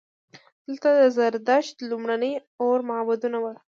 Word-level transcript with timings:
دلته 0.65 0.89
د 0.99 1.01
زردشت 1.17 1.75
لومړني 1.89 2.33
اور 2.61 2.79
معبدونه 2.89 3.37
وو 3.43 3.51